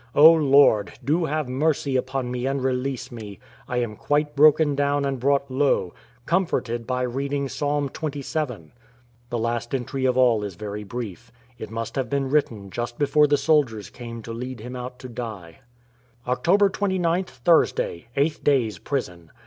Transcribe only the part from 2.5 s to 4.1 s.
release me. I am